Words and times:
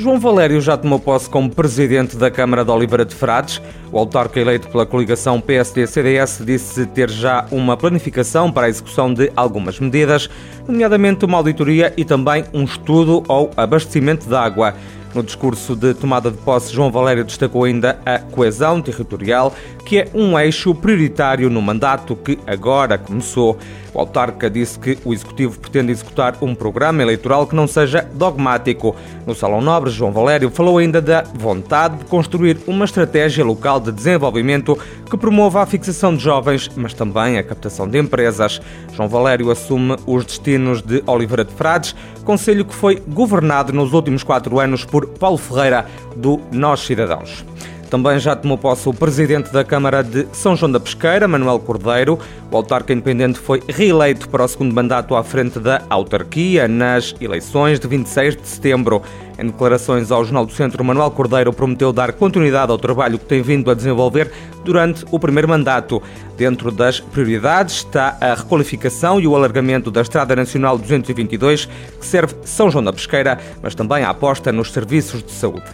João 0.00 0.18
Valério 0.18 0.62
já 0.62 0.78
tomou 0.78 0.98
posse 0.98 1.28
como 1.28 1.54
presidente 1.54 2.16
da 2.16 2.30
Câmara 2.30 2.64
de 2.64 2.70
Oliveira 2.70 3.04
de 3.04 3.14
Frades. 3.14 3.60
O 3.92 3.98
autarca 3.98 4.40
eleito 4.40 4.66
pela 4.70 4.86
coligação 4.86 5.38
PSD-CDS 5.42 6.40
disse 6.42 6.86
ter 6.86 7.10
já 7.10 7.44
uma 7.50 7.76
planificação 7.76 8.50
para 8.50 8.66
a 8.66 8.70
execução 8.70 9.12
de 9.12 9.30
algumas 9.36 9.78
medidas, 9.78 10.30
nomeadamente 10.66 11.26
uma 11.26 11.36
auditoria 11.36 11.92
e 11.98 12.04
também 12.06 12.46
um 12.54 12.64
estudo 12.64 13.22
ou 13.28 13.50
abastecimento 13.58 14.26
de 14.26 14.34
água. 14.34 14.74
No 15.14 15.22
discurso 15.22 15.74
de 15.74 15.92
tomada 15.92 16.30
de 16.30 16.38
posse, 16.38 16.72
João 16.72 16.90
Valério 16.90 17.24
destacou 17.24 17.64
ainda 17.64 17.98
a 18.06 18.20
coesão 18.20 18.80
territorial, 18.80 19.52
que 19.84 19.98
é 19.98 20.08
um 20.14 20.38
eixo 20.38 20.74
prioritário 20.74 21.50
no 21.50 21.60
mandato 21.60 22.14
que 22.14 22.38
agora 22.46 22.96
começou. 22.96 23.58
O 23.92 23.98
autarca 23.98 24.48
disse 24.48 24.78
que 24.78 24.98
o 25.04 25.12
Executivo 25.12 25.58
pretende 25.58 25.92
executar 25.92 26.36
um 26.40 26.54
programa 26.54 27.02
eleitoral 27.02 27.46
que 27.46 27.54
não 27.54 27.66
seja 27.66 28.08
dogmático. 28.14 28.94
No 29.26 29.34
Salão 29.34 29.60
Nobre, 29.60 29.90
João 29.90 30.12
Valério 30.12 30.50
falou 30.50 30.78
ainda 30.78 31.00
da 31.00 31.22
vontade 31.22 31.96
de 31.96 32.04
construir 32.04 32.58
uma 32.66 32.84
estratégia 32.84 33.44
local 33.44 33.80
de 33.80 33.90
desenvolvimento 33.90 34.78
que 35.08 35.16
promova 35.16 35.62
a 35.62 35.66
fixação 35.66 36.14
de 36.14 36.22
jovens, 36.22 36.70
mas 36.76 36.94
também 36.94 37.38
a 37.38 37.42
captação 37.42 37.88
de 37.88 37.98
empresas. 37.98 38.60
João 38.94 39.08
Valério 39.08 39.50
assume 39.50 39.96
os 40.06 40.24
destinos 40.24 40.82
de 40.82 41.02
Oliveira 41.06 41.44
de 41.44 41.52
Frades, 41.52 41.94
conselho 42.24 42.64
que 42.64 42.74
foi 42.74 43.02
governado 43.08 43.72
nos 43.72 43.92
últimos 43.92 44.22
quatro 44.22 44.60
anos 44.60 44.84
por 44.84 45.06
Paulo 45.06 45.38
Ferreira, 45.38 45.86
do 46.16 46.40
Nós 46.52 46.80
Cidadãos. 46.80 47.44
Também 47.90 48.20
já 48.20 48.36
tomou 48.36 48.56
posse 48.56 48.88
o 48.88 48.94
presidente 48.94 49.52
da 49.52 49.64
Câmara 49.64 50.00
de 50.04 50.24
São 50.32 50.54
João 50.54 50.70
da 50.70 50.78
Pesqueira, 50.78 51.26
Manuel 51.26 51.58
Cordeiro. 51.58 52.20
O 52.48 52.56
autarca 52.56 52.92
independente 52.92 53.40
foi 53.40 53.60
reeleito 53.68 54.28
para 54.28 54.44
o 54.44 54.48
segundo 54.48 54.72
mandato 54.72 55.16
à 55.16 55.24
frente 55.24 55.58
da 55.58 55.82
autarquia 55.90 56.68
nas 56.68 57.12
eleições 57.20 57.80
de 57.80 57.88
26 57.88 58.36
de 58.36 58.46
setembro. 58.46 59.02
Em 59.40 59.46
declarações 59.46 60.10
ao 60.10 60.22
Jornal 60.22 60.44
do 60.44 60.52
Centro, 60.52 60.84
Manuel 60.84 61.10
Cordeiro 61.12 61.50
prometeu 61.50 61.94
dar 61.94 62.12
continuidade 62.12 62.70
ao 62.70 62.76
trabalho 62.76 63.18
que 63.18 63.24
tem 63.24 63.40
vindo 63.40 63.70
a 63.70 63.74
desenvolver 63.74 64.30
durante 64.62 65.02
o 65.10 65.18
primeiro 65.18 65.48
mandato. 65.48 66.02
Dentro 66.36 66.70
das 66.70 67.00
prioridades 67.00 67.76
está 67.76 68.18
a 68.20 68.34
requalificação 68.34 69.18
e 69.18 69.26
o 69.26 69.34
alargamento 69.34 69.90
da 69.90 70.02
Estrada 70.02 70.36
Nacional 70.36 70.76
222, 70.76 71.64
que 71.98 72.06
serve 72.06 72.34
São 72.44 72.70
João 72.70 72.84
da 72.84 72.92
Pesqueira, 72.92 73.38
mas 73.62 73.74
também 73.74 74.04
a 74.04 74.10
aposta 74.10 74.52
nos 74.52 74.70
serviços 74.72 75.22
de 75.22 75.32
saúde. 75.32 75.64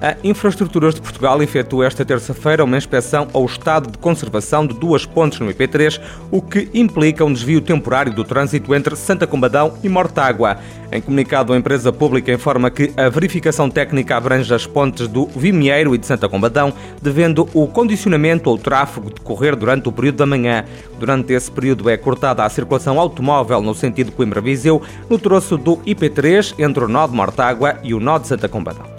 A 0.00 0.16
Infraestruturas 0.24 0.96
de 0.96 1.00
Portugal 1.00 1.40
efetuou 1.40 1.84
esta 1.84 2.04
terça-feira 2.04 2.64
uma 2.64 2.76
inspeção 2.76 3.28
ao 3.32 3.46
estado 3.46 3.88
de 3.88 3.98
conservação 3.98 4.66
de 4.66 4.74
duas 4.74 5.06
pontes 5.06 5.38
no 5.38 5.46
IP3, 5.46 6.00
o 6.28 6.42
que 6.42 6.68
implica 6.74 7.24
um 7.24 7.32
desvio 7.32 7.60
temporário 7.60 8.12
do 8.12 8.24
trânsito 8.24 8.74
entre 8.74 8.96
Santa 8.96 9.28
Combadão 9.28 9.74
e 9.82 9.88
Mortágua. 9.88 10.58
Em 10.90 11.00
comunicado, 11.00 11.52
a 11.52 11.56
empresa 11.56 11.92
pública 11.92 12.32
informa 12.32 12.70
que 12.70 12.92
a 12.96 13.08
verificação 13.12 13.70
técnica 13.70 14.16
abrange 14.16 14.52
as 14.52 14.66
pontes 14.66 15.06
do 15.06 15.26
Vimieiro 15.26 15.94
e 15.94 15.98
de 15.98 16.06
Santa 16.06 16.28
Combadão, 16.28 16.72
devendo 17.00 17.48
o 17.54 17.68
condicionamento 17.68 18.50
ou 18.50 18.58
tráfego 18.58 19.10
decorrer 19.10 19.54
durante 19.54 19.88
o 19.88 19.92
período 19.92 20.16
da 20.16 20.26
manhã. 20.26 20.64
Durante 20.98 21.32
esse 21.32 21.50
período 21.50 21.88
é 21.88 21.96
cortada 21.96 22.44
a 22.44 22.48
circulação 22.48 22.98
automóvel 22.98 23.60
no 23.60 23.74
sentido 23.74 24.10
Coimbra-Viseu, 24.12 24.82
no 25.08 25.18
troço 25.18 25.56
do 25.56 25.76
IP3 25.78 26.54
entre 26.58 26.84
o 26.84 26.88
nó 26.88 27.06
de 27.06 27.14
Mortágua 27.14 27.76
e 27.84 27.94
o 27.94 28.00
nó 28.00 28.18
de 28.18 28.26
Santa 28.26 28.48
Combadão. 28.48 28.91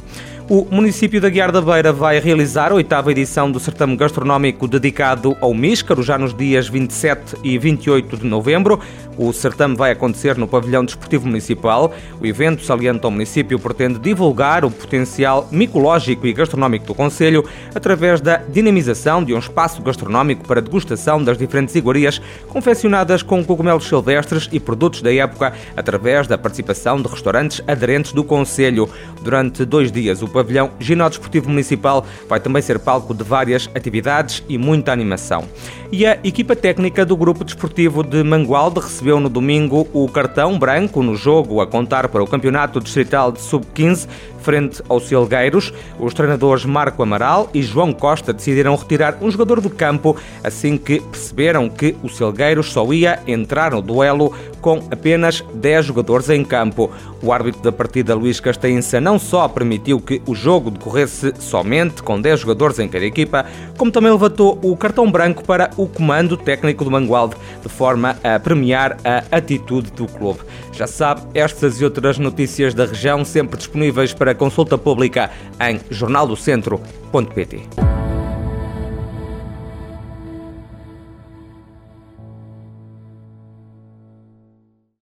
O 0.49 0.67
município 0.69 1.21
da 1.21 1.29
Guiar 1.29 1.53
da 1.53 1.61
Beira 1.61 1.93
vai 1.93 2.19
realizar 2.19 2.73
a 2.73 2.75
oitava 2.75 3.09
edição 3.09 3.49
do 3.49 3.61
certame 3.61 3.95
gastronómico 3.95 4.67
dedicado 4.67 5.37
ao 5.39 5.53
Míscaro, 5.53 6.03
já 6.03 6.17
nos 6.17 6.33
dias 6.33 6.67
27 6.67 7.37
e 7.45 7.57
28 7.57 8.17
de 8.17 8.25
novembro. 8.25 8.77
O 9.17 9.31
certame 9.31 9.75
vai 9.75 9.91
acontecer 9.91 10.37
no 10.37 10.47
Pavilhão 10.47 10.83
Desportivo 10.83 11.27
Municipal. 11.27 11.93
O 12.19 12.25
evento, 12.25 12.63
salienta 12.65 13.07
ao 13.07 13.11
município, 13.11 13.57
pretende 13.57 13.99
divulgar 13.99 14.65
o 14.65 14.71
potencial 14.71 15.47
micológico 15.49 16.27
e 16.27 16.33
gastronómico 16.33 16.87
do 16.87 16.95
Conselho 16.95 17.45
através 17.73 18.19
da 18.19 18.37
dinamização 18.37 19.23
de 19.23 19.33
um 19.33 19.39
espaço 19.39 19.81
gastronómico 19.81 20.45
para 20.45 20.61
degustação 20.61 21.23
das 21.23 21.37
diferentes 21.37 21.73
iguarias 21.75 22.21
confeccionadas 22.49 23.23
com 23.23 23.45
cogumelos 23.45 23.87
silvestres 23.87 24.49
e 24.51 24.59
produtos 24.59 25.01
da 25.01 25.13
época, 25.13 25.53
através 25.77 26.27
da 26.27 26.37
participação 26.37 27.01
de 27.01 27.07
restaurantes 27.07 27.61
aderentes 27.65 28.11
do 28.11 28.25
Conselho. 28.25 28.89
Durante 29.21 29.63
dois 29.63 29.91
dias, 29.91 30.21
o 30.21 30.32
pavilhão 30.33 30.71
Ginó 30.79 31.07
Desportivo 31.07 31.49
Municipal 31.49 32.05
vai 32.27 32.39
também 32.39 32.61
ser 32.61 32.79
palco 32.79 33.13
de 33.13 33.23
várias 33.23 33.69
atividades 33.73 34.43
e 34.49 34.57
muita 34.57 34.91
animação. 34.91 35.47
E 35.91 36.05
a 36.05 36.17
equipa 36.23 36.55
técnica 36.55 37.05
do 37.05 37.15
Grupo 37.15 37.43
Desportivo 37.43 38.03
de 38.03 38.23
Mangualde 38.23 38.79
recebeu 38.79 39.19
no 39.19 39.29
domingo 39.29 39.87
o 39.93 40.09
cartão 40.09 40.57
branco 40.57 41.03
no 41.03 41.15
jogo 41.15 41.61
a 41.61 41.67
contar 41.67 42.07
para 42.07 42.23
o 42.23 42.27
Campeonato 42.27 42.79
Distrital 42.79 43.31
de 43.31 43.39
Sub-15 43.39 44.07
frente 44.43 44.83
aos 44.89 45.07
Silgueiros. 45.07 45.73
Os 45.99 46.13
treinadores 46.13 46.65
Marco 46.65 47.01
Amaral 47.01 47.49
e 47.53 47.61
João 47.61 47.93
Costa 47.93 48.33
decidiram 48.33 48.75
retirar 48.75 49.17
um 49.21 49.31
jogador 49.31 49.61
do 49.61 49.69
campo 49.69 50.17
assim 50.43 50.77
que 50.77 50.99
perceberam 50.99 51.69
que 51.69 51.95
o 52.03 52.09
Silgueiros 52.09 52.71
só 52.71 52.91
ia 52.91 53.19
entrar 53.25 53.71
no 53.71 53.81
duelo 53.81 54.33
com 54.63 54.81
apenas 54.89 55.43
10 55.53 55.85
jogadores 55.85 56.29
em 56.29 56.43
campo. 56.43 56.89
O 57.21 57.33
árbitro 57.33 57.61
da 57.61 57.71
partida, 57.71 58.15
Luís 58.15 58.39
Castainça, 58.39 58.99
não 58.99 59.19
só 59.19 59.47
permitiu 59.47 59.99
que 59.99 60.21
o 60.25 60.33
jogo 60.33 60.71
decorresse 60.71 61.33
somente 61.37 62.01
com 62.01 62.19
10 62.19 62.39
jogadores 62.39 62.79
em 62.79 62.87
cada 62.87 63.05
equipa, 63.05 63.45
como 63.77 63.91
também 63.91 64.09
levantou 64.09 64.57
o 64.63 64.75
cartão 64.77 65.11
branco 65.11 65.43
para 65.43 65.69
o 65.75 65.85
comando 65.85 66.37
técnico 66.37 66.85
do 66.85 66.89
Mangualde, 66.89 67.35
de 67.61 67.67
forma 67.67 68.17
a 68.23 68.39
premiar 68.39 68.97
a 69.03 69.35
atitude 69.35 69.91
do 69.91 70.07
clube. 70.07 70.39
Já 70.71 70.87
sabe, 70.87 71.21
estas 71.33 71.81
e 71.81 71.83
outras 71.83 72.17
notícias 72.17 72.73
da 72.73 72.85
região 72.85 73.25
sempre 73.25 73.57
disponíveis 73.57 74.13
para 74.13 74.33
consulta 74.33 74.77
pública 74.77 75.29
em 75.59 75.81
jornaldocentro.pt. 75.91 78.02